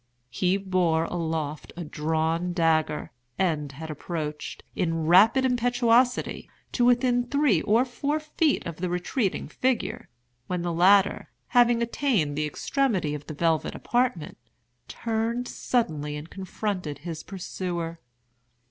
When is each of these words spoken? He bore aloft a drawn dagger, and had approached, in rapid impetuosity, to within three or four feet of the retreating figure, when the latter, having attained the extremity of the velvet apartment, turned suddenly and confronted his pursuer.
He 0.31 0.57
bore 0.57 1.03
aloft 1.05 1.73
a 1.77 1.83
drawn 1.83 2.53
dagger, 2.53 3.11
and 3.37 3.71
had 3.73 3.91
approached, 3.91 4.63
in 4.75 5.05
rapid 5.05 5.45
impetuosity, 5.45 6.49
to 6.71 6.83
within 6.83 7.27
three 7.27 7.61
or 7.61 7.85
four 7.85 8.19
feet 8.19 8.65
of 8.65 8.77
the 8.77 8.89
retreating 8.89 9.47
figure, 9.47 10.09
when 10.47 10.63
the 10.63 10.73
latter, 10.73 11.29
having 11.49 11.83
attained 11.83 12.35
the 12.35 12.47
extremity 12.47 13.13
of 13.13 13.27
the 13.27 13.35
velvet 13.35 13.75
apartment, 13.75 14.39
turned 14.87 15.47
suddenly 15.47 16.15
and 16.15 16.31
confronted 16.31 16.97
his 17.05 17.21
pursuer. 17.21 17.99